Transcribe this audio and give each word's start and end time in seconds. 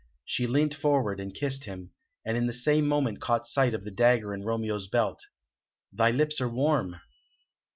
She 0.25 0.47
leant 0.47 0.73
forward 0.73 1.19
and 1.19 1.31
kissed 1.31 1.65
him, 1.65 1.91
and 2.25 2.35
in 2.35 2.47
the 2.47 2.55
same 2.55 2.87
moment 2.87 3.21
caught 3.21 3.45
sight 3.47 3.75
of 3.75 3.83
the 3.83 3.91
dagger 3.91 4.33
in 4.33 4.41
Romeo's 4.43 4.87
belt. 4.87 5.23
"Thy 5.93 6.09
lips 6.09 6.41
are 6.41 6.49
warm." 6.49 6.95